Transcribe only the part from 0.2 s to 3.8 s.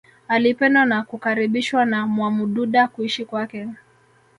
Alipendwa na kukaribishwa na Mwamududa kuishi kwake